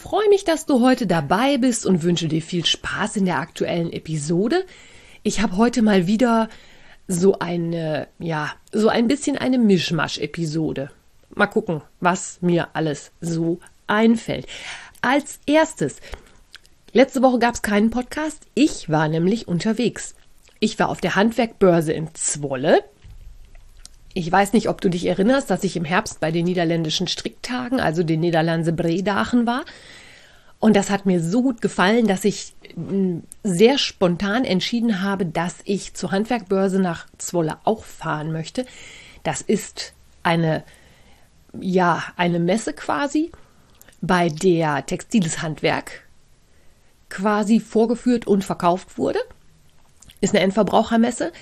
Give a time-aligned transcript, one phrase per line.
[0.00, 3.92] freue mich, dass du heute dabei bist und wünsche dir viel Spaß in der aktuellen
[3.92, 4.64] Episode.
[5.22, 6.48] Ich habe heute mal wieder
[7.06, 10.90] so eine, ja, so ein bisschen eine Mischmasch-Episode.
[11.34, 14.46] Mal gucken, was mir alles so einfällt.
[15.02, 15.96] Als erstes,
[16.92, 18.46] letzte Woche gab es keinen Podcast.
[18.54, 20.14] Ich war nämlich unterwegs.
[20.60, 22.84] Ich war auf der Handwerkbörse in Zwolle
[24.12, 27.80] ich weiß nicht, ob du dich erinnerst, dass ich im Herbst bei den niederländischen Stricktagen,
[27.80, 29.64] also den Niederlandse Bredachen war.
[30.58, 35.56] Und das hat mir so gut gefallen, dass ich hm, sehr spontan entschieden habe, dass
[35.64, 38.66] ich zur Handwerkbörse nach Zwolle auch fahren möchte.
[39.22, 40.64] Das ist eine,
[41.58, 43.30] ja, eine Messe quasi,
[44.02, 46.02] bei der textiles Handwerk
[47.08, 49.18] quasi vorgeführt und verkauft wurde.
[50.20, 51.32] Ist eine Endverbrauchermesse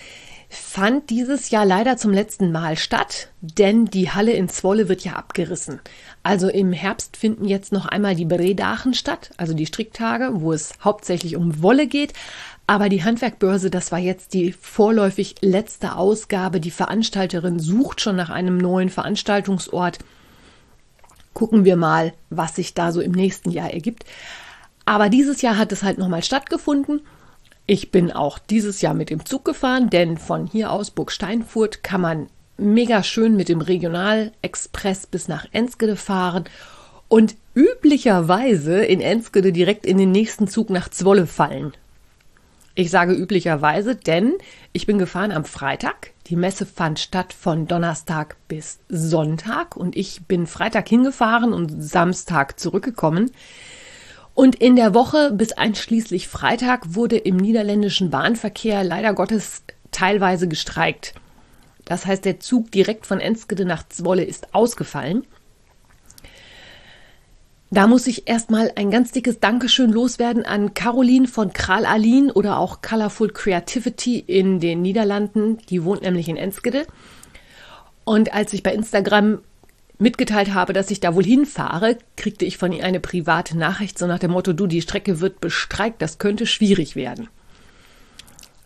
[0.48, 5.12] fand dieses Jahr leider zum letzten Mal statt, denn die Halle in Zwolle wird ja
[5.12, 5.80] abgerissen.
[6.22, 10.72] Also im Herbst finden jetzt noch einmal die Beredachen statt, also die Stricktage, wo es
[10.82, 12.14] hauptsächlich um Wolle geht.
[12.66, 16.60] Aber die Handwerkbörse, das war jetzt die vorläufig letzte Ausgabe.
[16.60, 19.98] Die Veranstalterin sucht schon nach einem neuen Veranstaltungsort.
[21.32, 24.04] Gucken wir mal, was sich da so im nächsten Jahr ergibt.
[24.84, 27.00] Aber dieses Jahr hat es halt nochmal stattgefunden
[27.68, 31.84] ich bin auch dieses Jahr mit dem Zug gefahren, denn von hier aus Burg Steinfurt
[31.84, 36.44] kann man mega schön mit dem Regionalexpress bis nach Enskede fahren
[37.08, 41.74] und üblicherweise in Enskede direkt in den nächsten Zug nach Zwolle fallen.
[42.74, 44.34] Ich sage üblicherweise, denn
[44.72, 46.12] ich bin gefahren am Freitag.
[46.28, 52.58] Die Messe fand statt von Donnerstag bis Sonntag und ich bin Freitag hingefahren und Samstag
[52.58, 53.30] zurückgekommen.
[54.38, 61.12] Und in der Woche bis einschließlich Freitag wurde im niederländischen Bahnverkehr leider Gottes teilweise gestreikt.
[61.86, 65.26] Das heißt, der Zug direkt von Enskede nach Zwolle ist ausgefallen.
[67.72, 72.60] Da muss ich erstmal ein ganz dickes Dankeschön loswerden an Caroline von Kral Alin oder
[72.60, 75.58] auch Colorful Creativity in den Niederlanden.
[75.68, 76.86] Die wohnt nämlich in Enskede.
[78.04, 79.40] Und als ich bei Instagram
[79.98, 84.06] mitgeteilt habe, dass ich da wohl hinfahre, kriegte ich von ihr eine private Nachricht, so
[84.06, 87.28] nach dem Motto, du, die Strecke wird bestreikt, das könnte schwierig werden.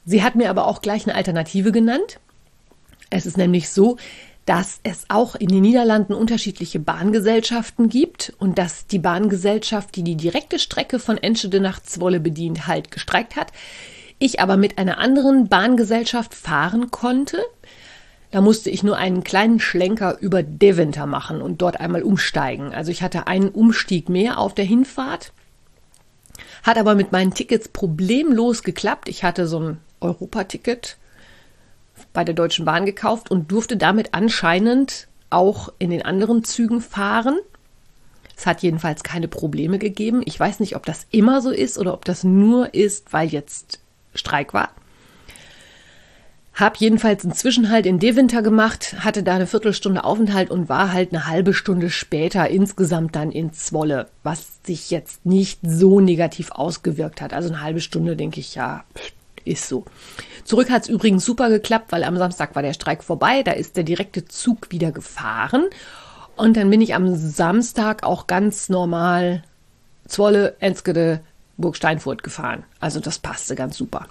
[0.05, 2.19] Sie hat mir aber auch gleich eine Alternative genannt.
[3.09, 3.97] Es ist nämlich so,
[4.47, 10.17] dass es auch in den Niederlanden unterschiedliche Bahngesellschaften gibt und dass die Bahngesellschaft, die die
[10.17, 13.53] direkte Strecke von Enschede nach Zwolle bedient, halt gestreikt hat.
[14.19, 17.39] Ich aber mit einer anderen Bahngesellschaft fahren konnte,
[18.33, 22.75] da musste ich nur einen kleinen Schlenker über Deventer machen und dort einmal umsteigen.
[22.75, 25.33] Also ich hatte einen Umstieg mehr auf der Hinfahrt,
[26.63, 29.11] hat aber mit meinen Tickets problemlos geklappt.
[29.11, 30.97] Ich hatte so ein Europaticket
[32.15, 37.39] bei der Deutschen Bahn gekauft und durfte damit anscheinend auch in den anderen Zügen fahren.
[38.35, 40.23] Es hat jedenfalls keine Probleme gegeben.
[40.25, 43.81] Ich weiß nicht, ob das immer so ist oder ob das nur ist, weil jetzt
[44.15, 44.71] Streik war.
[46.55, 51.13] Hab jedenfalls einen Zwischenhalt in Deventer gemacht, hatte da eine Viertelstunde Aufenthalt und war halt
[51.13, 57.23] eine halbe Stunde später insgesamt dann in Zwolle, was sich jetzt nicht so negativ ausgewirkt
[57.23, 57.33] hat.
[57.33, 58.85] Also eine halbe Stunde denke ich, ja,
[59.45, 59.87] ist so.
[60.45, 63.77] Zurück hat es übrigens super geklappt, weil am Samstag war der Streik vorbei, da ist
[63.77, 65.65] der direkte Zug wieder gefahren.
[66.37, 69.43] Und dann bin ich am Samstag auch ganz normal
[70.07, 71.21] Zwolle, Enskede,
[71.57, 72.65] Burg Steinfurt gefahren.
[72.79, 74.07] Also das passte ganz super.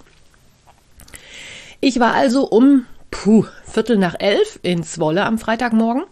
[1.84, 6.04] Ich war also um puh, Viertel nach elf in Zwolle am Freitagmorgen.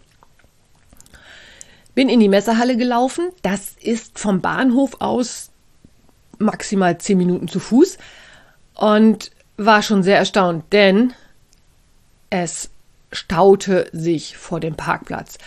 [1.94, 3.30] Bin in die Messehalle gelaufen.
[3.42, 5.50] Das ist vom Bahnhof aus
[6.38, 7.98] maximal zehn Minuten zu Fuß.
[8.74, 11.14] Und war schon sehr erstaunt, denn
[12.30, 12.70] es
[13.12, 15.38] staute sich vor dem Parkplatz.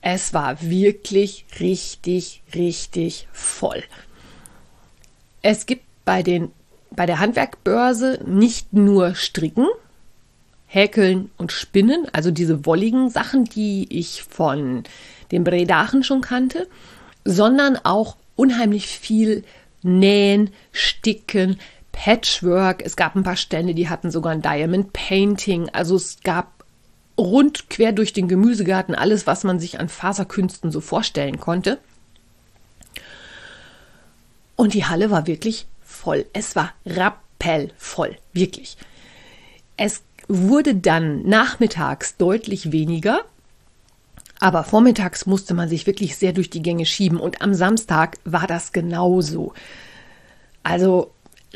[0.00, 3.84] Es war wirklich richtig, richtig voll.
[5.42, 6.50] Es gibt bei den
[6.96, 9.66] bei der Handwerkbörse nicht nur stricken,
[10.66, 14.84] häkeln und spinnen, also diese wolligen Sachen, die ich von
[15.30, 16.66] den Bredachen schon kannte,
[17.24, 19.44] sondern auch unheimlich viel
[19.82, 21.58] nähen, sticken,
[21.92, 22.82] Patchwork.
[22.84, 25.68] Es gab ein paar Stände, die hatten sogar ein Diamond Painting.
[25.70, 26.64] Also es gab
[27.18, 31.78] rund quer durch den Gemüsegarten alles, was man sich an Faserkünsten so vorstellen konnte.
[34.56, 35.66] Und die Halle war wirklich
[36.06, 36.24] voll.
[36.32, 38.76] Es war rappellvoll, wirklich.
[39.76, 43.24] Es wurde dann nachmittags deutlich weniger,
[44.38, 48.46] aber vormittags musste man sich wirklich sehr durch die Gänge schieben und am Samstag war
[48.46, 49.52] das genauso.
[50.62, 51.10] Also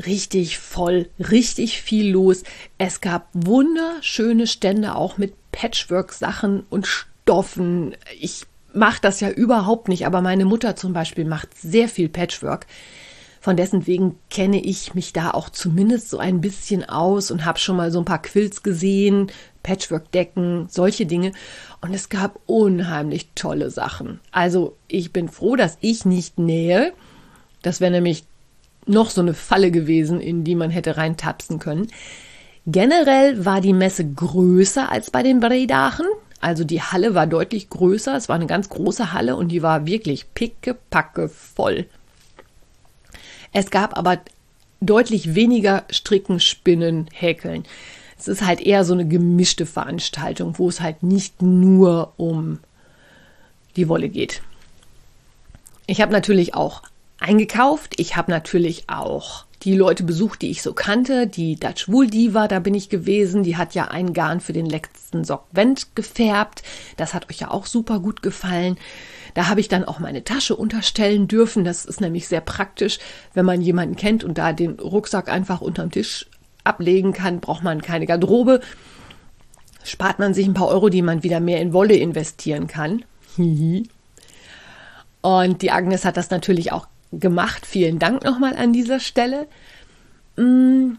[0.05, 2.43] richtig voll, richtig viel los.
[2.77, 7.95] Es gab wunderschöne Stände auch mit Patchwork-Sachen und Stoffen.
[8.19, 12.67] Ich mache das ja überhaupt nicht, aber meine Mutter zum Beispiel macht sehr viel Patchwork.
[13.43, 17.59] Von dessen wegen kenne ich mich da auch zumindest so ein bisschen aus und habe
[17.59, 19.33] schon mal so ein paar Quills gesehen,
[19.63, 21.33] Patchwork-Decken, solche Dinge.
[21.81, 24.21] Und es gab unheimlich tolle Sachen.
[24.31, 26.93] Also ich bin froh, dass ich nicht nähe.
[27.63, 28.25] Das wäre nämlich
[28.85, 31.89] noch so eine Falle gewesen, in die man hätte reintapsen können.
[32.67, 36.07] Generell war die Messe größer als bei den Bredachen.
[36.43, 38.15] Also die Halle war deutlich größer.
[38.17, 41.87] Es war eine ganz große Halle und die war wirklich pickepacke voll.
[43.53, 44.21] Es gab aber
[44.81, 47.65] deutlich weniger Stricken, Spinnen, Häkeln.
[48.19, 52.59] Es ist halt eher so eine gemischte Veranstaltung, wo es halt nicht nur um
[53.77, 54.43] die Wolle geht.
[55.87, 56.83] Ich habe natürlich auch
[57.19, 57.99] eingekauft.
[57.99, 61.27] Ich habe natürlich auch die Leute besucht, die ich so kannte.
[61.27, 63.43] Die Dutch Wool Diva, da bin ich gewesen.
[63.43, 66.63] Die hat ja ein Garn für den letzten Sockvent gefärbt.
[66.97, 68.79] Das hat euch ja auch super gut gefallen.
[69.35, 71.65] Da habe ich dann auch meine Tasche unterstellen dürfen.
[71.65, 72.99] Das ist nämlich sehr praktisch,
[73.35, 76.27] wenn man jemanden kennt und da den Rucksack einfach unterm Tisch
[76.65, 78.61] ablegen kann, braucht man keine Garderobe.
[79.85, 83.05] Spart man sich ein paar Euro, die man wieder mehr in Wolle investieren kann.
[85.23, 87.67] Und die Agnes hat das natürlich auch gemacht.
[87.67, 89.47] Vielen Dank nochmal an dieser Stelle.
[90.37, 90.93] Mm,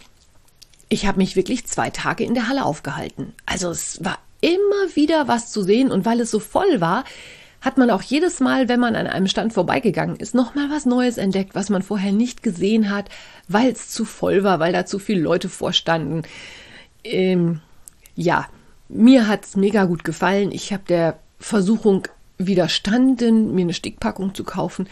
[0.90, 3.34] ich habe mich wirklich zwei Tage in der Halle aufgehalten.
[3.46, 7.06] Also es war immer wieder was zu sehen und weil es so voll war,
[7.62, 11.18] hat man auch jedes Mal, wenn man an einem Stand vorbeigegangen ist, nochmal was Neues
[11.18, 13.10] entdeckt, was man vorher nicht gesehen hat,
[13.48, 16.24] weil es zu voll war, weil da zu viele Leute vorstanden.
[17.04, 17.62] Ähm,
[18.16, 18.48] ja,
[18.90, 20.52] mir hat es mega gut gefallen.
[20.52, 22.08] Ich habe der Versuchung
[22.40, 24.88] widerstanden, mir eine Stickpackung zu kaufen.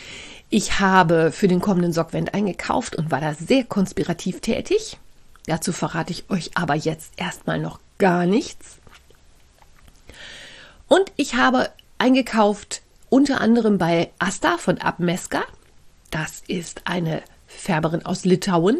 [0.51, 4.97] Ich habe für den kommenden Sockvent eingekauft und war da sehr konspirativ tätig.
[5.45, 8.77] Dazu verrate ich euch aber jetzt erstmal noch gar nichts.
[10.87, 11.69] Und ich habe
[11.99, 15.43] eingekauft unter anderem bei Asta von Abmeska.
[16.09, 18.79] Das ist eine Färberin aus Litauen.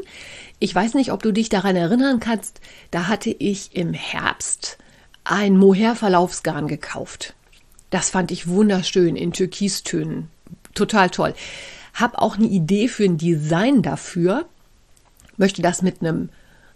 [0.58, 2.62] Ich weiß nicht, ob du dich daran erinnern kannst.
[2.90, 4.80] Da hatte ich im Herbst
[5.24, 7.36] ein Mohair-Verlaufsgarn gekauft.
[7.92, 10.30] Das fand ich wunderschön in Türkistönen
[10.74, 11.34] total toll.
[11.94, 14.46] Hab auch eine Idee für ein Design dafür.
[15.38, 16.30] Möchte das mit einem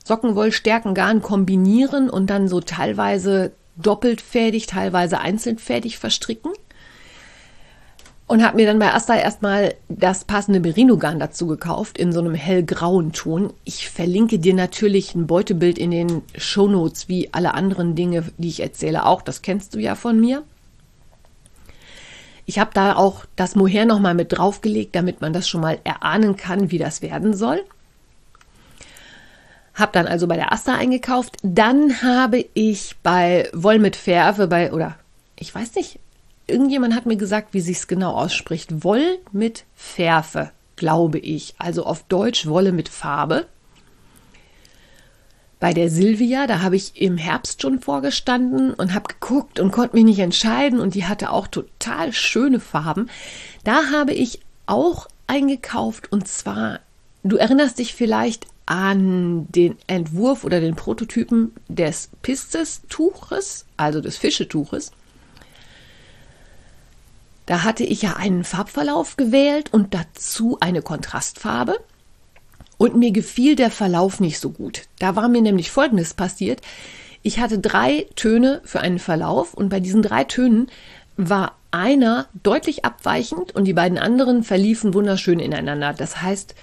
[0.04, 6.52] Sockenwollstärkengarn kombinieren und dann so teilweise doppelt fädig, teilweise einzeln fädig verstricken.
[8.26, 12.34] Und habe mir dann bei Asta erstmal das passende Merino-Garn dazu gekauft, in so einem
[12.34, 13.54] hellgrauen Ton.
[13.64, 18.62] Ich verlinke dir natürlich ein Beutebild in den Shownotes, wie alle anderen Dinge, die ich
[18.62, 19.22] erzähle, auch.
[19.22, 20.44] Das kennst du ja von mir.
[22.46, 26.36] Ich habe da auch das Mohair nochmal mit draufgelegt, damit man das schon mal erahnen
[26.36, 27.64] kann, wie das werden soll.
[29.74, 31.38] Habe dann also bei der Asta eingekauft.
[31.42, 34.98] Dann habe ich bei Woll mit Färbe, bei, oder
[35.40, 36.00] ich weiß nicht,
[36.48, 38.84] irgendjemand hat mir gesagt, wie sich es genau ausspricht.
[38.84, 41.56] Woll mit Färfe, glaube ich.
[41.58, 43.48] Also auf Deutsch Wolle mit Farbe.
[45.64, 49.96] Bei der Silvia, da habe ich im Herbst schon vorgestanden und habe geguckt und konnte
[49.96, 53.10] mich nicht entscheiden und die hatte auch total schöne Farben.
[53.64, 56.82] Da habe ich auch eingekauft und zwar,
[57.24, 64.92] du erinnerst dich vielleicht an den Entwurf oder den Prototypen des Pistes-Tuches, also des Fischetuches.
[67.46, 71.80] Da hatte ich ja einen Farbverlauf gewählt und dazu eine Kontrastfarbe.
[72.78, 74.84] Und mir gefiel der Verlauf nicht so gut.
[75.00, 76.62] Da war mir nämlich Folgendes passiert.
[77.22, 80.68] Ich hatte drei Töne für einen Verlauf und bei diesen drei Tönen
[81.16, 85.94] war einer deutlich abweichend und die beiden anderen verliefen wunderschön ineinander.
[85.94, 86.56] Das heißt,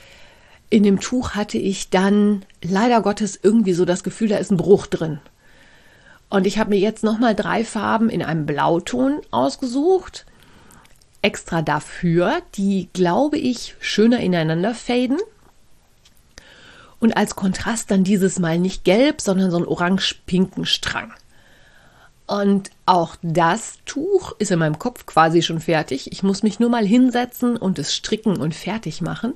[0.69, 4.57] in dem Tuch hatte ich dann leider Gottes irgendwie so das Gefühl, da ist ein
[4.57, 5.19] Bruch drin.
[6.29, 10.27] Und ich habe mir jetzt nochmal drei Farben in einem Blauton ausgesucht,
[11.23, 15.19] extra dafür, die, glaube ich, schöner ineinander faden
[17.01, 21.13] und als Kontrast dann dieses Mal nicht gelb, sondern so einen orange-pinken Strang.
[22.27, 26.13] Und auch das Tuch ist in meinem Kopf quasi schon fertig.
[26.13, 29.35] Ich muss mich nur mal hinsetzen und es stricken und fertig machen.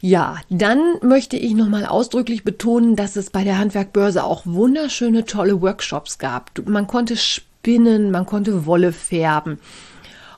[0.00, 5.60] Ja, dann möchte ich nochmal ausdrücklich betonen, dass es bei der Handwerkbörse auch wunderschöne, tolle
[5.60, 6.66] Workshops gab.
[6.66, 9.58] Man konnte spinnen, man konnte Wolle färben.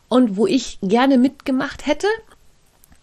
[0.08, 2.08] Und wo ich gerne mitgemacht hätte,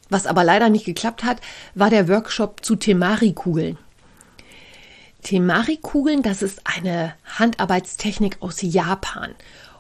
[0.10, 1.42] Was aber leider nicht geklappt hat,
[1.76, 3.78] war der Workshop zu Temari-Kugeln.
[5.24, 9.36] Temari-Kugeln, das ist eine Handarbeitstechnik aus Japan.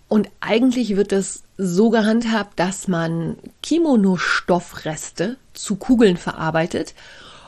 [0.09, 6.93] Und eigentlich wird es so gehandhabt, dass man Kimono-Stoffreste zu Kugeln verarbeitet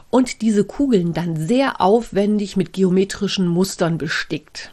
[0.10, 4.72] und diese Kugeln dann sehr aufwendig mit geometrischen Mustern bestickt.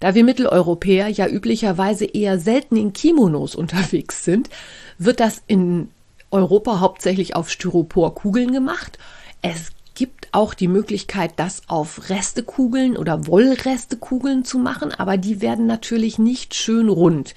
[0.00, 4.50] Da wir Mitteleuropäer ja üblicherweise eher selten in Kimonos unterwegs sind,
[4.98, 5.88] wird das in
[6.30, 8.98] Europa hauptsächlich auf Styroporkugeln gemacht.
[9.42, 15.66] Es gibt auch die Möglichkeit, das auf Restekugeln oder Wollrestekugeln zu machen, aber die werden
[15.66, 17.34] natürlich nicht schön rund.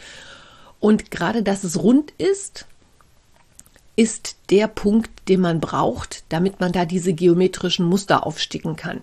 [0.79, 2.65] Und gerade, dass es rund ist,
[3.95, 9.01] ist der Punkt, den man braucht, damit man da diese geometrischen Muster aufsticken kann.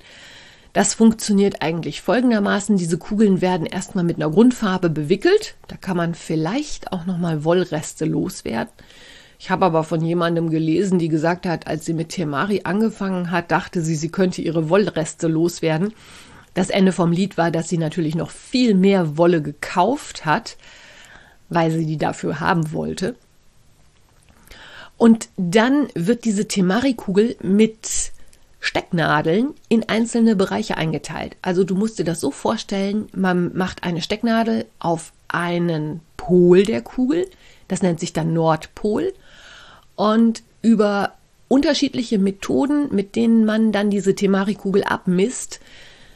[0.73, 2.76] Das funktioniert eigentlich folgendermaßen.
[2.76, 5.56] Diese Kugeln werden erstmal mit einer Grundfarbe bewickelt.
[5.68, 8.73] Da kann man vielleicht auch nochmal Wollreste loswerden.
[9.42, 13.50] Ich habe aber von jemandem gelesen, die gesagt hat, als sie mit Temari angefangen hat,
[13.50, 15.94] dachte sie, sie könnte ihre Wollreste loswerden.
[16.52, 20.59] Das Ende vom Lied war, dass sie natürlich noch viel mehr Wolle gekauft hat,
[21.49, 23.14] weil sie die dafür haben wollte.
[24.99, 28.12] Und dann wird diese Temari-Kugel mit
[28.61, 31.38] Stecknadeln in einzelne Bereiche eingeteilt.
[31.40, 36.82] Also du musst dir das so vorstellen, man macht eine Stecknadel auf einen Pol der
[36.82, 37.26] Kugel,
[37.68, 39.14] das nennt sich dann Nordpol,
[40.00, 41.12] und über
[41.49, 45.61] unterschiedliche Methoden, mit denen man dann diese Temari-Kugel abmisst,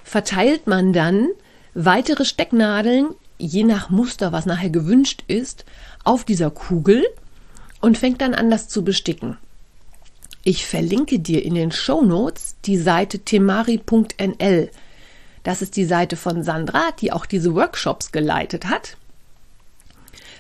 [0.03, 1.29] verteilt man dann
[1.75, 5.67] weitere Stecknadeln, je nach Muster, was nachher gewünscht ist,
[6.03, 7.05] auf dieser Kugel
[7.83, 9.37] und fängt dann an, das zu besticken.
[10.45, 14.71] Ich verlinke dir in den Show Notes die Seite temari.nl.
[15.43, 18.97] Das ist die Seite von Sandra, die auch diese Workshops geleitet hat.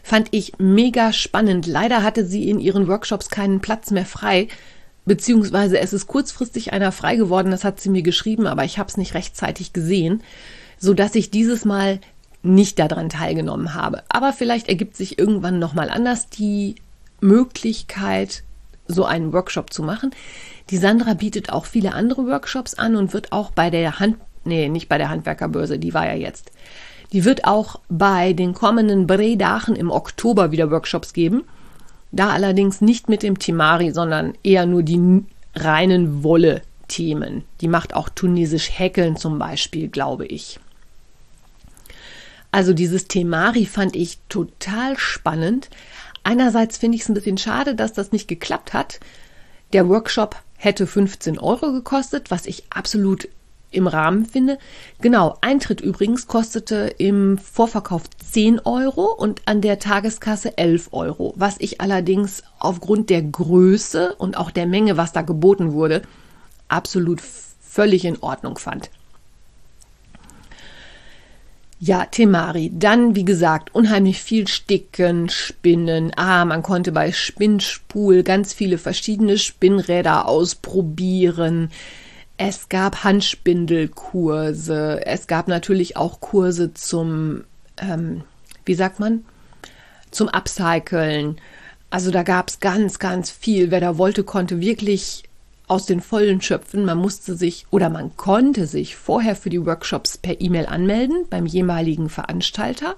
[0.05, 1.67] Fand ich mega spannend.
[1.67, 4.49] Leider hatte sie in ihren Workshops keinen Platz mehr frei,
[5.07, 8.91] beziehungsweise es ist kurzfristig einer frei geworden, das hat sie mir geschrieben, aber ich habe
[8.91, 10.23] es nicht rechtzeitig gesehen,
[10.79, 12.01] so dass ich dieses Mal
[12.43, 14.03] nicht daran teilgenommen habe.
[14.11, 16.75] Aber vielleicht ergibt sich irgendwann nochmal anders die
[17.23, 18.43] Möglichkeit,
[18.87, 20.11] so einen Workshop zu machen.
[20.69, 24.69] Die Sandra bietet auch viele andere Workshops an und wird auch bei der Hand, nee,
[24.69, 26.53] nicht bei der Handwerkerbörse, die war ja jetzt.
[27.15, 31.45] Die wird auch bei den kommenden Bredachen im Oktober wieder Workshops geben.
[32.13, 37.45] Da allerdings nicht mit dem Timari, sondern eher nur die reinen Wolle-Themen.
[37.63, 40.61] Die macht auch tunesisch Häkeln zum Beispiel, glaube ich.
[42.53, 45.71] Also dieses Temari fand ich total spannend,
[46.25, 48.99] Einerseits finde ich es ein bisschen schade, dass das nicht geklappt hat.
[49.75, 53.29] Der Workshop hätte 15 Euro gekostet, was ich absolut
[53.75, 54.59] im Rahmen finde.
[55.01, 58.03] Genau, Eintritt übrigens kostete im Vorverkauf
[58.33, 64.37] 10 Euro und an der Tageskasse 11 Euro, was ich allerdings aufgrund der Größe und
[64.37, 66.03] auch der Menge, was da geboten wurde,
[66.69, 68.91] absolut völlig in Ordnung fand.
[71.87, 72.71] Ja, Temari.
[72.73, 76.13] Dann, wie gesagt, unheimlich viel Sticken, Spinnen.
[76.17, 81.71] Ah, man konnte bei Spinnspul ganz viele verschiedene Spinnräder ausprobieren.
[82.37, 85.07] Es gab Handspindelkurse.
[85.07, 87.45] Es gab natürlich auch Kurse zum,
[87.77, 88.25] ähm,
[88.65, 89.25] wie sagt man,
[90.11, 91.39] zum Upcyclen.
[91.91, 93.71] Also da gab es ganz, ganz viel.
[93.71, 95.23] Wer da wollte, konnte wirklich
[95.69, 96.85] aus den Vollen schöpfen.
[96.85, 101.47] Man musste sich oder man konnte sich vorher für die Workshops per E-Mail anmelden beim
[101.47, 102.97] jeweiligen Veranstalter.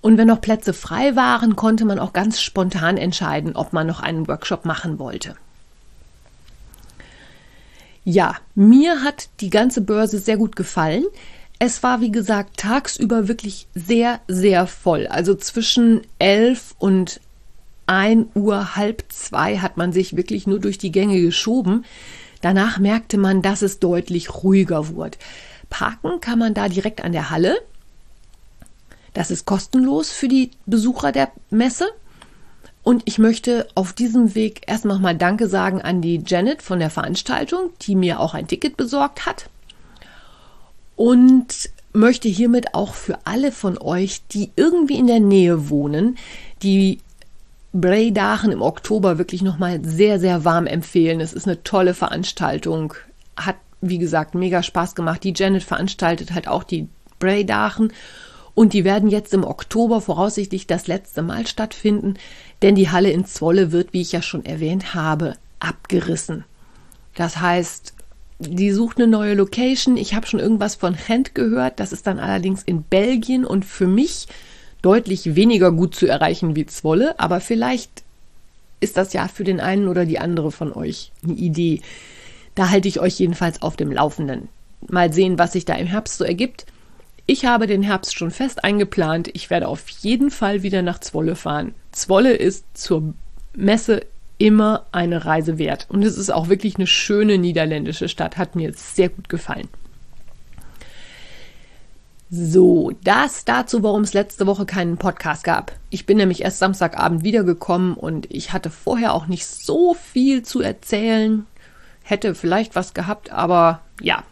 [0.00, 4.00] Und wenn noch Plätze frei waren, konnte man auch ganz spontan entscheiden, ob man noch
[4.00, 5.36] einen Workshop machen wollte.
[8.10, 11.04] Ja, mir hat die ganze Börse sehr gut gefallen.
[11.58, 15.06] Es war, wie gesagt, tagsüber wirklich sehr, sehr voll.
[15.08, 17.20] Also zwischen 11 und
[17.86, 21.84] 1 Uhr, halb zwei hat man sich wirklich nur durch die Gänge geschoben.
[22.40, 25.18] Danach merkte man, dass es deutlich ruhiger wurde.
[25.68, 27.58] Parken kann man da direkt an der Halle.
[29.12, 31.84] Das ist kostenlos für die Besucher der Messe.
[32.88, 36.88] Und ich möchte auf diesem Weg erstmal mal Danke sagen an die Janet von der
[36.88, 39.50] Veranstaltung, die mir auch ein Ticket besorgt hat.
[40.96, 46.16] Und möchte hiermit auch für alle von euch, die irgendwie in der Nähe wohnen,
[46.62, 47.00] die
[47.74, 51.20] Breidachen im Oktober wirklich nochmal sehr, sehr warm empfehlen.
[51.20, 52.94] Es ist eine tolle Veranstaltung.
[53.36, 55.24] Hat, wie gesagt, mega Spaß gemacht.
[55.24, 57.92] Die Janet veranstaltet halt auch die Breidachen.
[58.58, 62.14] Und die werden jetzt im Oktober voraussichtlich das letzte Mal stattfinden,
[62.62, 66.44] denn die Halle in Zwolle wird, wie ich ja schon erwähnt habe, abgerissen.
[67.14, 67.94] Das heißt,
[68.40, 69.96] die sucht eine neue Location.
[69.96, 71.80] Ich habe schon irgendwas von Gent gehört.
[71.80, 74.28] Das ist dann allerdings in Belgien und für mich
[74.82, 78.04] deutlich weniger gut zu erreichen wie Zwolle, aber vielleicht
[78.80, 81.80] ist das ja für den einen oder die andere von euch eine Idee.
[82.54, 84.48] Da halte ich euch jedenfalls auf dem Laufenden.
[84.88, 86.66] Mal sehen, was sich da im Herbst so ergibt.
[87.30, 89.28] Ich habe den Herbst schon fest eingeplant.
[89.34, 91.74] Ich werde auf jeden Fall wieder nach Zwolle fahren.
[91.92, 93.12] Zwolle ist zur
[93.52, 94.06] Messe
[94.38, 95.84] immer eine Reise wert.
[95.90, 98.38] Und es ist auch wirklich eine schöne niederländische Stadt.
[98.38, 99.68] Hat mir sehr gut gefallen.
[102.30, 105.72] So, das dazu, warum es letzte Woche keinen Podcast gab.
[105.90, 110.62] Ich bin nämlich erst Samstagabend wiedergekommen und ich hatte vorher auch nicht so viel zu
[110.62, 111.44] erzählen.
[112.04, 114.22] Hätte vielleicht was gehabt, aber ja.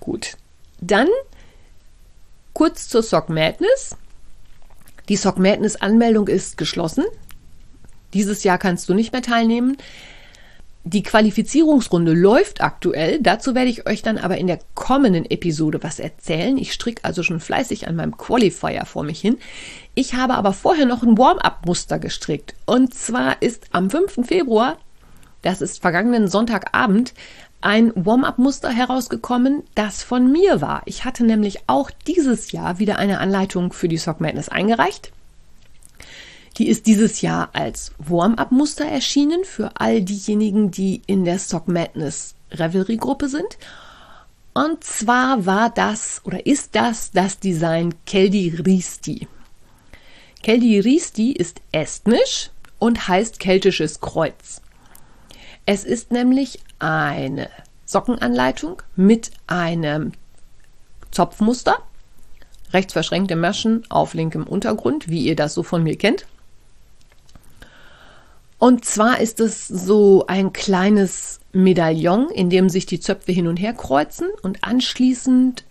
[0.00, 0.32] Gut.
[0.80, 1.06] Dann
[2.52, 3.96] kurz zur Sock Madness.
[5.08, 7.04] Die Sock Madness Anmeldung ist geschlossen.
[8.14, 9.76] Dieses Jahr kannst du nicht mehr teilnehmen.
[10.84, 13.20] Die Qualifizierungsrunde läuft aktuell.
[13.20, 16.58] Dazu werde ich euch dann aber in der kommenden Episode was erzählen.
[16.58, 19.38] Ich stricke also schon fleißig an meinem Qualifier vor mich hin.
[19.94, 22.54] Ich habe aber vorher noch ein Warm-up-Muster gestrickt.
[22.66, 24.26] Und zwar ist am 5.
[24.26, 24.76] Februar,
[25.42, 27.14] das ist vergangenen Sonntagabend,
[27.62, 30.82] ein Warm-up-Muster herausgekommen, das von mir war.
[30.84, 35.12] Ich hatte nämlich auch dieses Jahr wieder eine Anleitung für die Sock Madness eingereicht.
[36.58, 42.34] Die ist dieses Jahr als Warm-up-Muster erschienen für all diejenigen, die in der Stock Madness
[42.50, 43.58] Revelry-Gruppe sind.
[44.54, 49.28] Und zwar war das oder ist das das Design Keldi Risti.
[50.42, 54.61] Keldi Risti ist estnisch und heißt keltisches Kreuz.
[55.64, 57.48] Es ist nämlich eine
[57.86, 60.12] Sockenanleitung mit einem
[61.10, 61.78] Zopfmuster,
[62.72, 66.26] rechts verschränkte Maschen auf linkem Untergrund, wie ihr das so von mir kennt.
[68.58, 73.56] Und zwar ist es so ein kleines Medaillon, in dem sich die Zöpfe hin und
[73.56, 75.64] her kreuzen und anschließend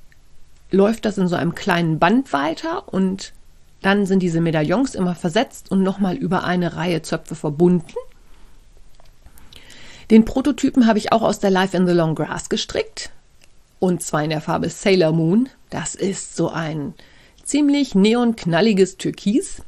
[0.72, 3.34] läuft das in so einem kleinen Band weiter und
[3.82, 7.94] dann sind diese Medaillons immer versetzt und nochmal über eine Reihe Zöpfe verbunden.
[10.12, 13.12] Den Prototypen habe ich auch aus der Life in the Long Grass gestrickt
[13.80, 15.48] und zwar in der Farbe Sailor Moon.
[15.70, 16.94] Das ist so ein
[17.46, 19.64] ziemlich neonknalliges Türkis.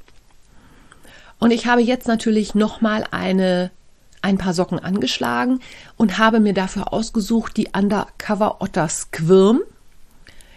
[1.39, 3.71] Und ich habe jetzt natürlich nochmal eine,
[4.21, 5.61] ein paar Socken angeschlagen
[5.95, 9.61] und habe mir dafür ausgesucht die Undercover Otter Squirm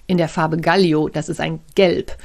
[0.08, 1.08] in der Farbe Gallio.
[1.08, 2.18] Das ist ein Gelb.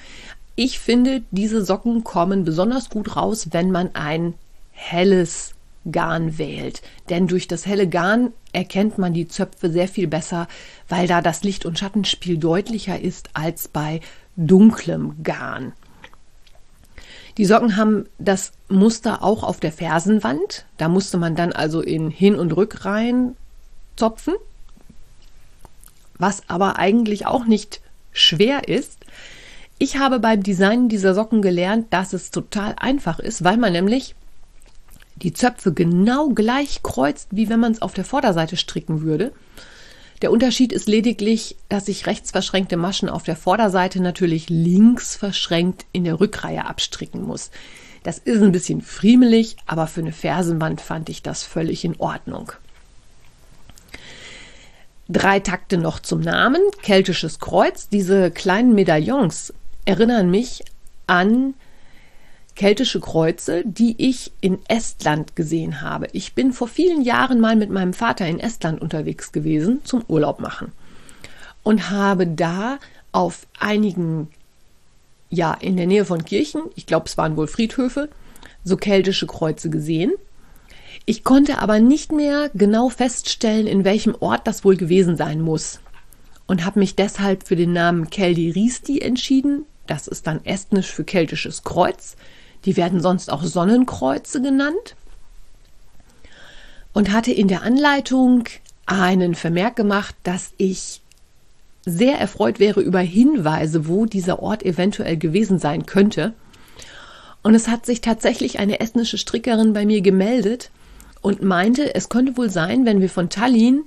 [0.56, 4.34] Ich finde, diese Socken kommen besonders gut raus, wenn man ein
[4.72, 5.54] helles
[5.90, 6.82] Garn wählt.
[7.10, 10.48] Denn durch das helle Garn erkennt man die Zöpfe sehr viel besser,
[10.88, 14.02] weil da das Licht- und Schattenspiel deutlicher ist als bei
[14.36, 15.74] dunklem Garn.
[17.38, 20.66] Die Socken haben das Muster auch auf der Fersenwand.
[20.78, 23.36] Da musste man dann also in Hin- und Rückreihen
[23.96, 24.34] zopfen,
[26.18, 29.06] was aber eigentlich auch nicht schwer ist.
[29.78, 34.14] Ich habe beim Design dieser Socken gelernt, dass es total einfach ist, weil man nämlich
[35.22, 39.32] die Zöpfe genau gleich kreuzt, wie wenn man es auf der Vorderseite stricken würde.
[40.22, 45.86] Der Unterschied ist lediglich, dass ich rechts verschränkte Maschen auf der Vorderseite natürlich links verschränkt
[45.92, 47.50] in der Rückreihe abstricken muss.
[48.04, 52.52] Das ist ein bisschen friemelig, aber für eine Fersenwand fand ich das völlig in Ordnung.
[55.08, 56.62] Drei Takte noch zum Namen.
[56.82, 57.90] Keltisches Kreuz.
[57.90, 59.54] Diese kleinen Medaillons
[59.86, 60.64] erinnern mich
[61.06, 61.54] an
[62.56, 66.08] keltische Kreuze, die ich in Estland gesehen habe.
[66.14, 70.40] Ich bin vor vielen Jahren mal mit meinem Vater in Estland unterwegs gewesen zum Urlaub
[70.40, 70.72] machen
[71.64, 72.80] und habe da
[73.12, 74.30] auf einigen,
[75.30, 78.10] ja, in der Nähe von Kirchen, ich glaube, es waren wohl Friedhöfe,
[78.64, 80.12] so keltische Kreuze gesehen.
[81.06, 85.80] Ich konnte aber nicht mehr genau feststellen, in welchem Ort das wohl gewesen sein muss
[86.48, 89.66] und habe mich deshalb für den Namen Keldi Risti entschieden.
[89.88, 92.16] Das ist dann estnisch für keltisches Kreuz.
[92.66, 94.96] Die werden sonst auch Sonnenkreuze genannt.
[96.94, 98.44] Und hatte in der Anleitung
[98.86, 101.02] einen Vermerk gemacht, dass ich
[101.86, 106.34] sehr erfreut wäre über Hinweise, wo dieser Ort eventuell gewesen sein könnte.
[107.44, 110.70] Und es hat sich tatsächlich eine estnische Strickerin bei mir gemeldet
[111.22, 113.84] und meinte, es könnte wohl sein, wenn wir von Tallinn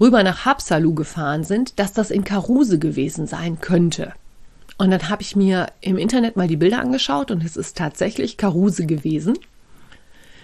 [0.00, 4.12] rüber nach Hapsalu gefahren sind, dass das in Karuse gewesen sein könnte.
[4.78, 8.36] Und dann habe ich mir im Internet mal die Bilder angeschaut und es ist tatsächlich
[8.36, 9.38] Karuse gewesen,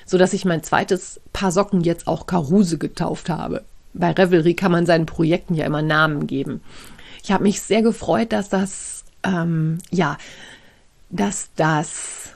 [0.07, 3.65] sodass ich mein zweites Paar Socken jetzt auch Karuse getauft habe.
[3.95, 6.61] Bei Revelry kann man seinen Projekten ja immer Namen geben.
[7.23, 10.19] Ich habe mich sehr gefreut, dass das, ähm, ja,
[11.11, 12.31] dass das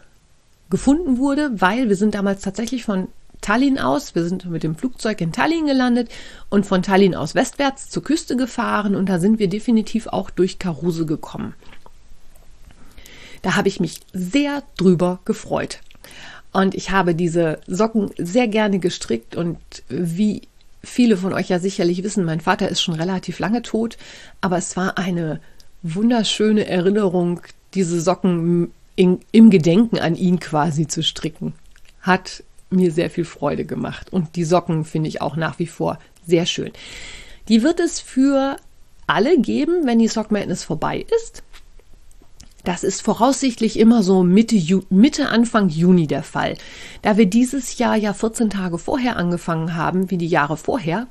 [0.70, 3.08] gefunden wurde, weil wir sind damals tatsächlich von
[3.42, 6.08] Tallinn aus, wir sind mit dem Flugzeug in Tallinn gelandet
[6.48, 10.58] und von Tallinn aus westwärts zur Küste gefahren und da sind wir definitiv auch durch
[10.58, 11.54] Karuse gekommen.
[13.42, 15.80] Da habe ich mich sehr drüber gefreut.
[16.52, 20.42] Und ich habe diese Socken sehr gerne gestrickt und wie
[20.84, 23.96] viele von euch ja sicherlich wissen, mein Vater ist schon relativ lange tot,
[24.40, 25.40] aber es war eine
[25.82, 27.40] wunderschöne Erinnerung,
[27.74, 31.54] diese Socken in, im Gedenken an ihn quasi zu stricken.
[32.00, 34.12] Hat mir sehr viel Freude gemacht.
[34.12, 36.72] Und die Socken finde ich auch nach wie vor sehr schön.
[37.48, 38.56] Die wird es für
[39.06, 41.42] alle geben, wenn die Sock Madness vorbei ist.
[42.64, 44.56] Das ist voraussichtlich immer so Mitte,
[44.88, 46.56] Mitte, Anfang Juni der Fall.
[47.02, 51.08] Da wir dieses Jahr ja 14 Tage vorher angefangen haben, wie die Jahre vorher,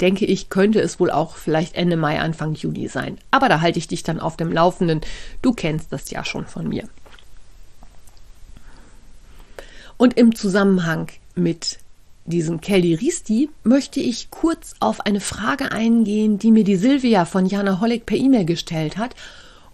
[0.00, 3.18] denke ich, könnte es wohl auch vielleicht Ende Mai, Anfang Juni sein.
[3.30, 5.00] Aber da halte ich dich dann auf dem Laufenden.
[5.40, 6.88] Du kennst das ja schon von mir.
[9.96, 11.78] Und im Zusammenhang mit
[12.24, 17.46] diesem Kelly Risti möchte ich kurz auf eine Frage eingehen, die mir die Silvia von
[17.46, 19.14] Jana Holleck per E-Mail gestellt hat,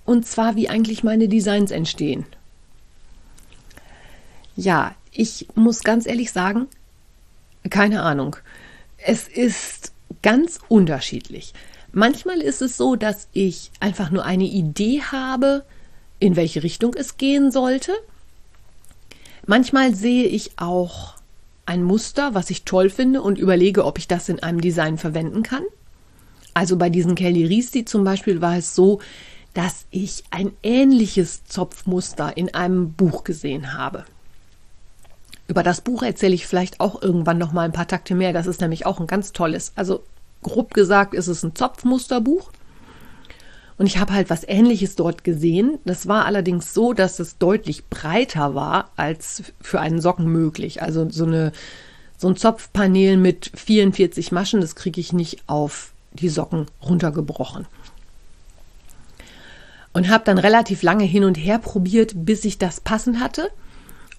[0.05, 2.27] und zwar wie eigentlich meine Designs entstehen.
[4.57, 6.67] Ja, ich muss ganz ehrlich sagen,
[7.71, 8.37] keine Ahnung.
[8.99, 11.55] Es ist ganz unterschiedlich.
[11.93, 15.65] Manchmal ist es so, dass ich einfach nur eine Idee habe,
[16.19, 17.93] in welche Richtung es gehen sollte
[19.47, 21.15] Manchmal sehe ich auch
[21.67, 25.43] ein Muster, was ich toll finde und überlege, ob ich das in einem Design verwenden
[25.43, 25.63] kann.
[26.55, 29.01] Also bei diesen Kelly Riesti zum Beispiel war es so,
[29.55, 34.05] dass ich ein ähnliches Zopfmuster in einem Buch gesehen habe.
[35.47, 38.33] Über das Buch erzähle ich vielleicht auch irgendwann noch mal ein paar Takte mehr.
[38.33, 39.73] Das ist nämlich auch ein ganz tolles.
[39.77, 40.03] Also
[40.43, 42.51] grob gesagt ist es ein Zopfmusterbuch
[43.77, 45.79] und ich habe halt was Ähnliches dort gesehen.
[45.85, 50.83] Das war allerdings so, dass es deutlich breiter war als für einen Socken möglich.
[50.83, 51.53] Also so, eine,
[52.17, 57.67] so ein Zopfpanel mit 44 Maschen, das kriege ich nicht auf die Socken runtergebrochen.
[59.95, 63.49] Und habe dann relativ lange hin und her probiert, bis ich das passend hatte.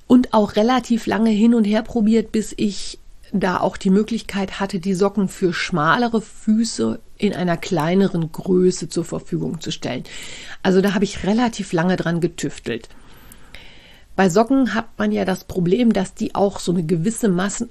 [0.08, 2.98] Und auch relativ lange hin und her probiert, bis ich
[3.32, 9.06] da auch die Möglichkeit hatte, die Socken für schmalere Füße in einer kleineren Größe zur
[9.06, 10.04] Verfügung zu stellen.
[10.64, 12.90] Also da habe ich relativ lange dran getüftelt.
[14.16, 17.70] Bei Socken hat man ja das Problem, dass die auch so eine gewisse Massen,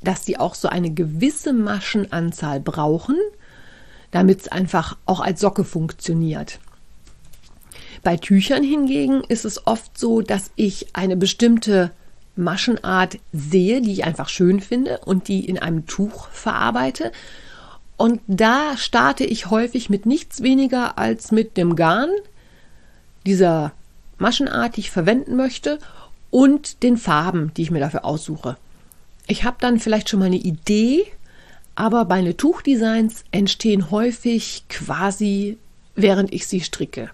[0.00, 3.16] dass die auch so eine gewisse Maschenanzahl brauchen,
[4.12, 6.60] damit es einfach auch als Socke funktioniert.
[8.02, 11.92] Bei Tüchern hingegen ist es oft so, dass ich eine bestimmte
[12.34, 17.12] Maschenart sehe, die ich einfach schön finde und die in einem Tuch verarbeite
[18.02, 22.10] und da starte ich häufig mit nichts weniger als mit dem Garn,
[23.26, 23.70] dieser
[24.18, 25.78] Maschenart, die ich verwenden möchte,
[26.32, 28.56] und den Farben, die ich mir dafür aussuche.
[29.28, 31.04] Ich habe dann vielleicht schon mal eine Idee,
[31.76, 35.58] aber meine Tuchdesigns entstehen häufig quasi,
[35.94, 37.08] während ich sie stricke.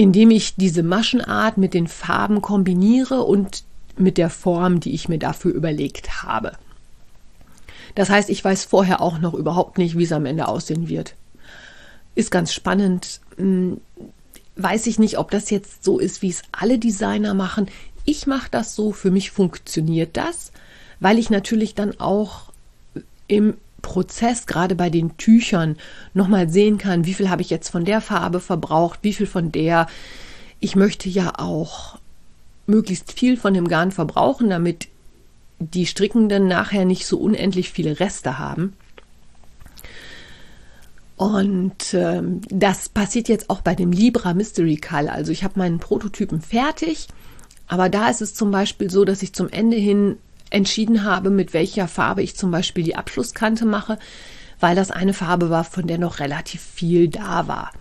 [0.00, 3.64] Indem ich diese Maschenart mit den Farben kombiniere und
[3.98, 6.52] mit der Form, die ich mir dafür überlegt habe.
[7.96, 11.16] Das heißt, ich weiß vorher auch noch überhaupt nicht, wie es am Ende aussehen wird.
[12.14, 13.20] Ist ganz spannend.
[13.36, 13.82] Hm,
[14.56, 17.68] weiß ich nicht, ob das jetzt so ist, wie es alle Designer machen.
[18.06, 20.50] Ich mache das so, für mich funktioniert das,
[21.00, 22.54] weil ich natürlich dann auch
[23.26, 25.76] im Prozess, gerade bei den Tüchern,
[26.14, 29.52] nochmal sehen kann, wie viel habe ich jetzt von der Farbe verbraucht, wie viel von
[29.52, 29.86] der.
[30.60, 31.98] Ich möchte ja auch
[32.66, 34.88] möglichst viel von dem Garn verbrauchen, damit
[35.58, 38.74] die Strickenden nachher nicht so unendlich viele Reste haben.
[41.16, 45.08] Und ähm, das passiert jetzt auch bei dem Libra Mystery Call.
[45.08, 47.08] Also ich habe meinen Prototypen fertig,
[47.68, 50.16] aber da ist es zum Beispiel so, dass ich zum Ende hin
[50.50, 53.98] entschieden habe, mit welcher Farbe ich zum Beispiel die Abschlusskante mache,
[54.58, 57.72] weil das eine Farbe war, von der noch relativ viel da war.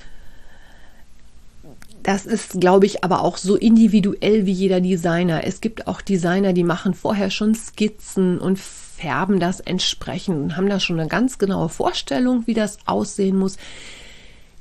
[2.04, 5.44] Das ist, glaube ich, aber auch so individuell wie jeder Designer.
[5.44, 10.70] Es gibt auch Designer, die machen vorher schon Skizzen und färben das entsprechend und haben
[10.70, 13.58] da schon eine ganz genaue Vorstellung, wie das aussehen muss.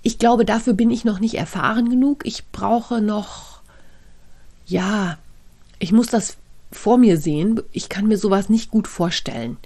[0.02, 2.24] Ich glaube, dafür bin ich noch nicht erfahren genug.
[2.24, 3.60] Ich brauche noch,
[4.66, 5.18] ja,
[5.78, 6.36] ich muss das
[6.70, 7.60] vor mir sehen.
[7.72, 9.56] Ich kann mir sowas nicht gut vorstellen.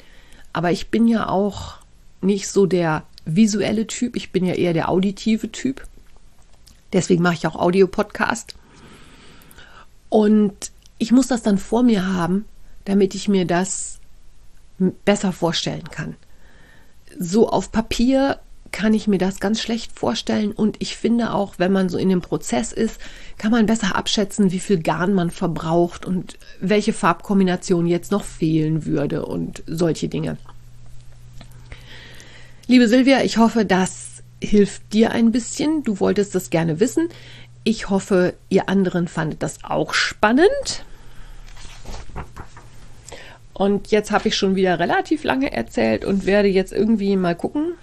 [0.52, 1.78] Aber ich bin ja auch
[2.20, 4.16] nicht so der visuelle Typ.
[4.16, 5.86] Ich bin ja eher der auditive Typ.
[6.92, 8.54] Deswegen mache ich auch Audio-Podcast.
[10.08, 12.44] Und ich muss das dann vor mir haben,
[12.84, 13.98] damit ich mir das
[15.04, 16.16] besser vorstellen kann.
[17.18, 18.40] So auf Papier
[18.72, 22.08] kann ich mir das ganz schlecht vorstellen und ich finde auch, wenn man so in
[22.08, 23.00] dem Prozess ist,
[23.38, 28.86] kann man besser abschätzen, wie viel Garn man verbraucht und welche Farbkombination jetzt noch fehlen
[28.86, 30.38] würde und solche Dinge.
[32.66, 35.82] Liebe Silvia, ich hoffe, dass hilft dir ein bisschen.
[35.82, 37.08] Du wolltest das gerne wissen.
[37.64, 40.84] Ich hoffe, ihr anderen fandet das auch spannend.
[43.54, 47.74] Und jetzt habe ich schon wieder relativ lange erzählt und werde jetzt irgendwie mal gucken,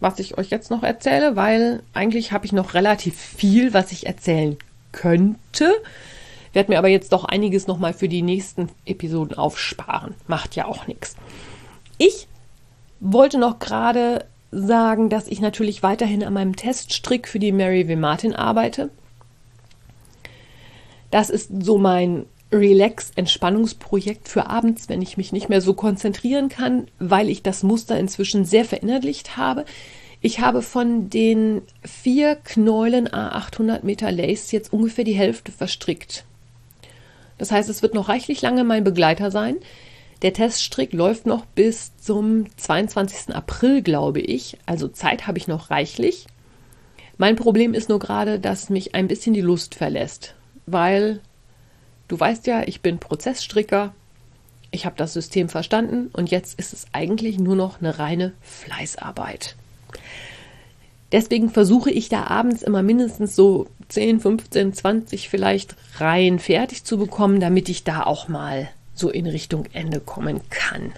[0.00, 4.06] was ich euch jetzt noch erzähle, weil eigentlich habe ich noch relativ viel, was ich
[4.06, 4.56] erzählen
[4.92, 5.72] könnte.
[6.52, 10.14] Werde mir aber jetzt doch einiges nochmal für die nächsten Episoden aufsparen.
[10.26, 11.16] Macht ja auch nichts.
[11.98, 12.28] Ich
[13.00, 17.96] wollte noch gerade sagen, dass ich natürlich weiterhin an meinem Teststrick für die Mary W.
[17.96, 18.90] Martin arbeite.
[21.10, 26.88] Das ist so mein Relax-Entspannungsprojekt für abends, wenn ich mich nicht mehr so konzentrieren kann,
[26.98, 29.64] weil ich das Muster inzwischen sehr verinnerlicht habe.
[30.20, 36.24] Ich habe von den vier Knäulen A800 Meter Lace jetzt ungefähr die Hälfte verstrickt.
[37.36, 39.56] Das heißt, es wird noch reichlich lange mein Begleiter sein.
[40.22, 43.34] Der Teststrick läuft noch bis zum 22.
[43.34, 44.58] April, glaube ich.
[44.66, 46.26] Also Zeit habe ich noch reichlich.
[47.16, 50.34] Mein Problem ist nur gerade, dass mich ein bisschen die Lust verlässt,
[50.66, 51.20] weil
[52.08, 53.94] du weißt ja, ich bin Prozessstricker.
[54.70, 59.56] Ich habe das System verstanden und jetzt ist es eigentlich nur noch eine reine Fleißarbeit.
[61.10, 66.98] Deswegen versuche ich da abends immer mindestens so 10, 15, 20 vielleicht Reihen fertig zu
[66.98, 70.92] bekommen, damit ich da auch mal so in Richtung Ende kommen kann.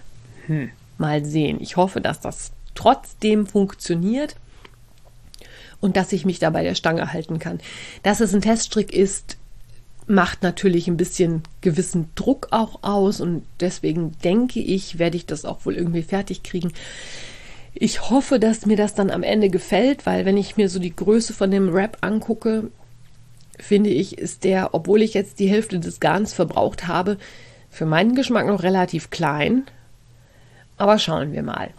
[0.46, 1.58] Hm, mal sehen.
[1.60, 4.34] Ich hoffe, dass das trotzdem funktioniert
[5.80, 7.60] und dass ich mich da bei der Stange halten kann.
[8.02, 9.36] Dass es ein Teststrick ist,
[10.10, 15.44] macht natürlich ein bisschen gewissen Druck auch aus und deswegen denke ich, werde ich das
[15.44, 16.72] auch wohl irgendwie fertig kriegen.
[17.74, 20.94] Ich hoffe, dass mir das dann am Ende gefällt, weil wenn ich mir so die
[20.94, 22.70] Größe von dem Wrap angucke,
[23.56, 27.16] finde ich, ist der, obwohl ich jetzt die Hälfte des Garns verbraucht habe,
[27.70, 29.62] für meinen Geschmack noch relativ klein.
[30.76, 31.70] Aber schauen wir mal.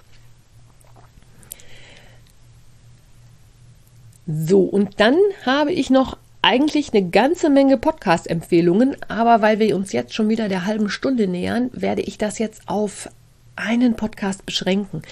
[4.25, 9.91] So, und dann habe ich noch eigentlich eine ganze Menge Podcast-Empfehlungen, aber weil wir uns
[9.91, 13.09] jetzt schon wieder der halben Stunde nähern, werde ich das jetzt auf
[13.55, 15.03] einen Podcast beschränken.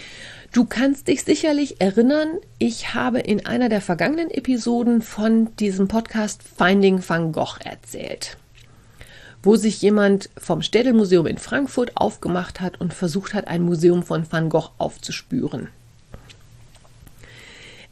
[0.52, 6.42] Du kannst dich sicherlich erinnern, ich habe in einer der vergangenen Episoden von diesem Podcast
[6.42, 8.38] Finding Van Gogh erzählt,
[9.44, 14.26] wo sich jemand vom Städelmuseum in Frankfurt aufgemacht hat und versucht hat, ein Museum von
[14.32, 15.70] Van Gogh aufzuspüren.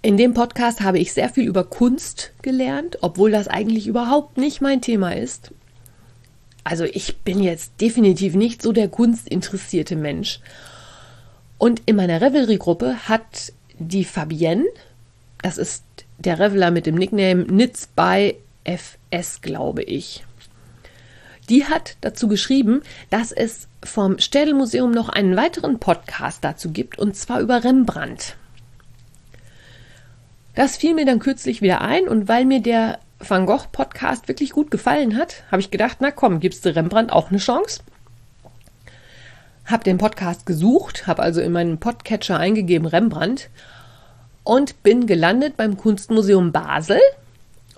[0.08, 4.62] In dem Podcast habe ich sehr viel über Kunst gelernt, obwohl das eigentlich überhaupt nicht
[4.62, 5.52] mein Thema ist.
[6.64, 10.40] Also ich bin jetzt definitiv nicht so der kunstinteressierte Mensch
[11.58, 14.64] und in meiner Revelry-Gruppe hat die Fabienne,
[15.42, 15.84] das ist
[16.20, 20.24] der Reveler mit dem Nickname Nitz by FS, glaube ich.
[21.50, 27.18] Die hat dazu geschrieben, dass es vom Städelmuseum noch einen weiteren Podcast dazu gibt, und
[27.18, 28.38] zwar über Rembrandt.
[30.58, 34.54] Das fiel mir dann kürzlich wieder ein und weil mir der Van Gogh Podcast wirklich
[34.54, 37.82] gut gefallen hat, habe ich gedacht, na komm, gibst du Rembrandt auch eine Chance?
[39.68, 43.52] habe den Podcast gesucht, habe also in meinen Podcatcher eingegeben Rembrandt
[44.44, 47.02] und bin gelandet beim Kunstmuseum Basel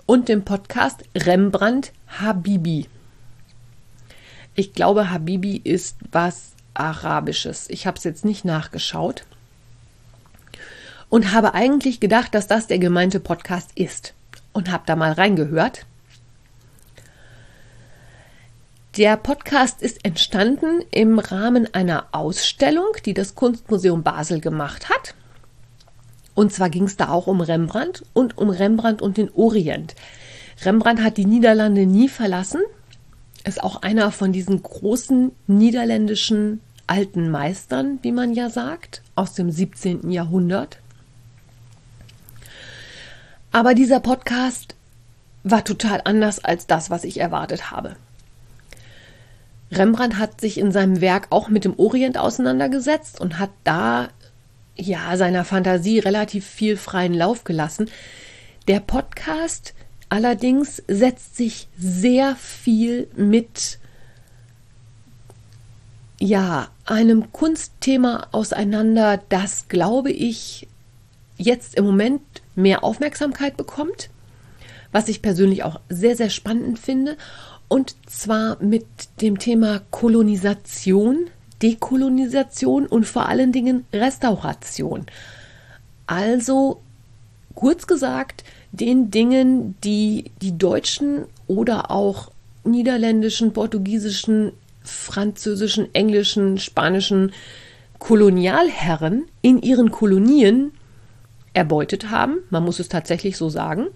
[0.06, 2.86] und dem Podcast Rembrandt Habibi.
[4.54, 7.68] Ich glaube, Habibi ist was Arabisches.
[7.68, 9.26] Ich habe es jetzt nicht nachgeschaut
[11.10, 14.14] und habe eigentlich gedacht, dass das der gemeinte Podcast ist
[14.52, 15.84] und habe da mal reingehört
[18.96, 25.14] der Podcast ist entstanden im Rahmen einer Ausstellung, die das Kunstmuseum Basel gemacht hat.
[26.34, 29.94] Und zwar ging es da auch um Rembrandt und um Rembrandt und den Orient.
[30.64, 32.62] Rembrandt hat die Niederlande nie verlassen,
[33.44, 39.52] ist auch einer von diesen großen niederländischen alten Meistern, wie man ja sagt, aus dem
[39.52, 40.10] 17.
[40.10, 40.78] Jahrhundert.
[43.52, 44.74] Aber dieser Podcast
[45.42, 47.96] war total anders als das, was ich erwartet habe.
[49.72, 54.08] Rembrandt hat sich in seinem Werk auch mit dem Orient auseinandergesetzt und hat da
[54.76, 57.88] ja seiner Fantasie relativ viel freien Lauf gelassen.
[58.68, 59.74] Der Podcast
[60.08, 63.78] allerdings setzt sich sehr viel mit
[66.18, 70.68] ja, einem Kunstthema auseinander, das glaube ich
[71.38, 72.20] jetzt im Moment
[72.54, 74.10] mehr Aufmerksamkeit bekommt,
[74.92, 77.16] was ich persönlich auch sehr, sehr spannend finde
[77.68, 78.84] und zwar mit
[79.20, 81.26] dem Thema Kolonisation,
[81.62, 85.06] Dekolonisation und vor allen Dingen Restauration.
[86.06, 86.80] Also
[87.54, 92.32] kurz gesagt, den Dingen, die die deutschen oder auch
[92.64, 97.32] niederländischen, portugiesischen, französischen, englischen, spanischen
[98.00, 100.72] Kolonialherren in ihren Kolonien
[101.52, 103.86] erbeutet haben, man muss es tatsächlich so sagen,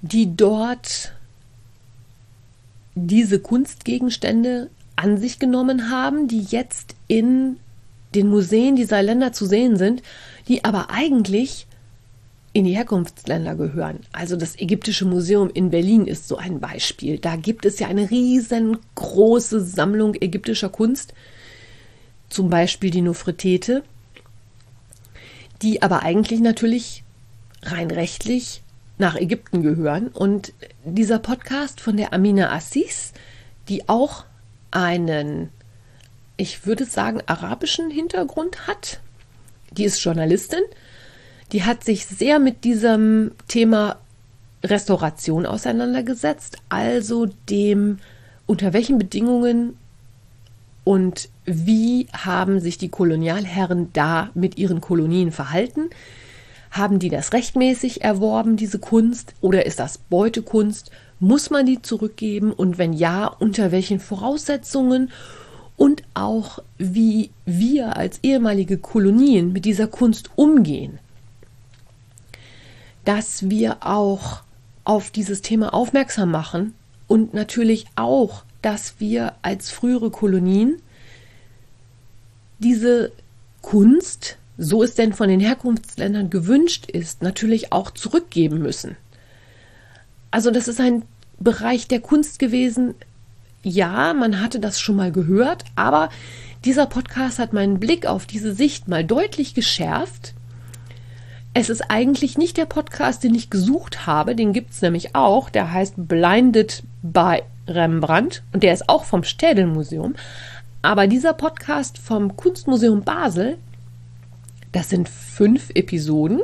[0.00, 1.12] die dort
[2.94, 7.56] diese Kunstgegenstände an sich genommen haben, die jetzt in
[8.14, 10.02] den Museen dieser Länder zu sehen sind,
[10.48, 11.66] die aber eigentlich
[12.52, 14.00] in die Herkunftsländer gehören.
[14.12, 17.18] Also das Ägyptische Museum in Berlin ist so ein Beispiel.
[17.18, 21.14] Da gibt es ja eine riesengroße Sammlung ägyptischer Kunst,
[22.28, 23.82] zum Beispiel die Nofretete,
[25.62, 27.04] die aber eigentlich natürlich
[27.62, 28.62] rein rechtlich
[28.98, 30.08] nach Ägypten gehören.
[30.08, 30.52] Und
[30.84, 33.12] dieser Podcast von der Amina Assis,
[33.68, 34.24] die auch
[34.70, 35.50] einen,
[36.36, 39.00] ich würde sagen, arabischen Hintergrund hat,
[39.70, 40.62] die ist Journalistin,
[41.52, 43.98] die hat sich sehr mit diesem Thema
[44.64, 47.98] Restauration auseinandergesetzt, also dem,
[48.46, 49.76] unter welchen Bedingungen
[50.84, 55.90] und wie haben sich die Kolonialherren da mit ihren Kolonien verhalten.
[56.70, 60.90] Haben die das rechtmäßig erworben, diese Kunst, oder ist das Beutekunst?
[61.20, 62.52] Muss man die zurückgeben?
[62.52, 65.10] Und wenn ja, unter welchen Voraussetzungen?
[65.76, 70.98] Und auch, wie wir als ehemalige Kolonien mit dieser Kunst umgehen
[73.04, 74.42] dass wir auch
[74.84, 76.74] auf dieses Thema aufmerksam machen
[77.06, 80.80] und natürlich auch, dass wir als frühere Kolonien
[82.62, 83.12] diese
[83.60, 88.96] Kunst, so es denn von den Herkunftsländern gewünscht ist, natürlich auch zurückgeben müssen.
[90.30, 91.02] Also das ist ein
[91.38, 92.94] Bereich der Kunst gewesen.
[93.62, 96.08] Ja, man hatte das schon mal gehört, aber
[96.64, 100.34] dieser Podcast hat meinen Blick auf diese Sicht mal deutlich geschärft
[101.54, 104.34] es ist eigentlich nicht der Podcast, den ich gesucht habe.
[104.34, 105.50] Den gibt es nämlich auch.
[105.50, 110.14] Der heißt Blinded by Rembrandt und der ist auch vom Städelmuseum.
[110.82, 113.56] Aber dieser Podcast vom Kunstmuseum Basel,
[114.72, 116.40] das sind fünf Episoden,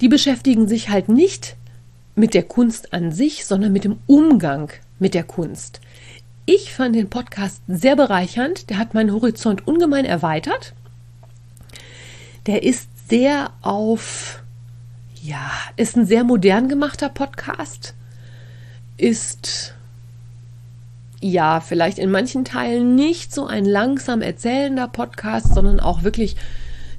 [0.00, 1.56] die beschäftigen sich halt nicht
[2.16, 5.80] mit der Kunst an sich, sondern mit dem Umgang mit der Kunst.
[6.44, 8.68] Ich fand den Podcast sehr bereichernd.
[8.68, 10.74] Der hat meinen Horizont ungemein erweitert.
[12.46, 14.42] Der ist sehr auf,
[15.22, 17.94] ja, ist ein sehr modern gemachter Podcast,
[18.96, 19.74] ist
[21.22, 26.36] ja, vielleicht in manchen Teilen nicht so ein langsam erzählender Podcast, sondern auch wirklich,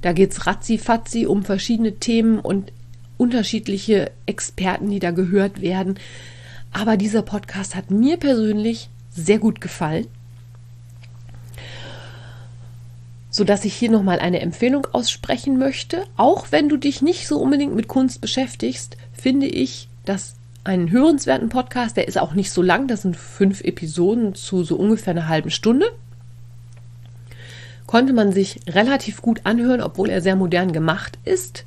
[0.00, 2.72] da geht es ratzi-fatzi um verschiedene Themen und
[3.18, 5.98] unterschiedliche Experten, die da gehört werden.
[6.72, 10.06] Aber dieser Podcast hat mir persönlich sehr gut gefallen
[13.34, 16.04] sodass ich hier nochmal eine Empfehlung aussprechen möchte.
[16.16, 21.50] Auch wenn du dich nicht so unbedingt mit Kunst beschäftigst, finde ich das einen hörenswerten
[21.50, 21.96] Podcast.
[21.96, 25.50] Der ist auch nicht so lang, das sind fünf Episoden zu so ungefähr einer halben
[25.50, 25.86] Stunde.
[27.86, 31.66] Konnte man sich relativ gut anhören, obwohl er sehr modern gemacht ist.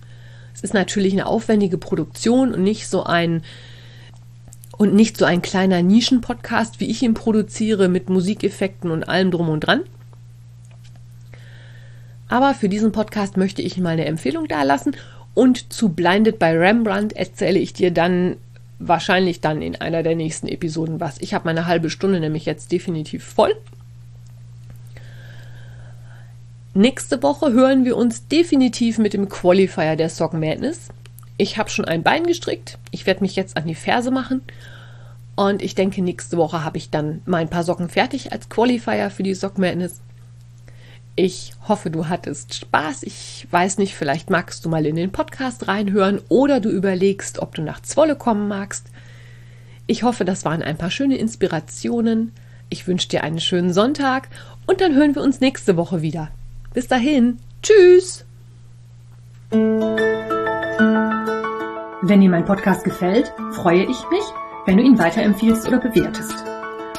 [0.54, 3.44] Es ist natürlich eine aufwendige Produktion und nicht so ein
[4.78, 9.50] und nicht so ein kleiner Nischen-Podcast, wie ich ihn produziere, mit Musikeffekten und allem drum
[9.50, 9.82] und dran.
[12.28, 14.96] Aber für diesen Podcast möchte ich mal eine Empfehlung dalassen
[15.34, 18.38] und zu Blinded by Rembrandt erzähle ich dir dann
[18.80, 21.20] wahrscheinlich dann in einer der nächsten Episoden was.
[21.20, 23.56] Ich habe meine halbe Stunde nämlich jetzt definitiv voll.
[26.74, 30.90] Nächste Woche hören wir uns definitiv mit dem Qualifier der Sock Madness.
[31.38, 32.78] Ich habe schon ein Bein gestrickt.
[32.92, 34.42] Ich werde mich jetzt an die Ferse machen.
[35.36, 39.24] Und ich denke, nächste Woche habe ich dann mein paar Socken fertig als Qualifier für
[39.24, 40.02] die Sock Madness.
[41.20, 43.02] Ich hoffe, du hattest Spaß.
[43.02, 47.56] Ich weiß nicht, vielleicht magst du mal in den Podcast reinhören oder du überlegst, ob
[47.56, 48.92] du nach Zwolle kommen magst.
[49.88, 52.34] Ich hoffe, das waren ein paar schöne Inspirationen.
[52.70, 54.28] Ich wünsche dir einen schönen Sonntag
[54.68, 56.30] und dann hören wir uns nächste Woche wieder.
[56.76, 58.24] Bis dahin, tschüss!
[62.04, 64.24] Wenn dir mein Podcast gefällt, freue ich mich,
[64.68, 66.47] wenn du ihn weiterempfiehlst oder bewertest.